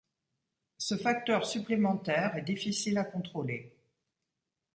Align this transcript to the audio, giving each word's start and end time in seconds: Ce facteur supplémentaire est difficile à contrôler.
Ce 0.79 0.97
facteur 0.97 1.45
supplémentaire 1.45 2.35
est 2.35 2.41
difficile 2.41 2.97
à 2.97 3.03
contrôler. 3.03 3.77